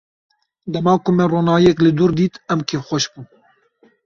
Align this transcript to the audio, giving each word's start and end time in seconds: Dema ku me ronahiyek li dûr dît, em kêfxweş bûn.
Dema 0.71 0.93
ku 1.03 1.09
me 1.17 1.23
ronahiyek 1.31 1.77
li 1.81 1.91
dûr 1.97 2.11
dît, 2.17 2.33
em 2.51 2.59
kêfxweş 2.67 3.05
bûn. 3.11 3.25